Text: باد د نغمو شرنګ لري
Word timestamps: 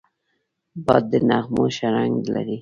باد 0.85 1.03
د 1.11 1.13
نغمو 1.29 1.63
شرنګ 1.77 2.15
لري 2.33 2.57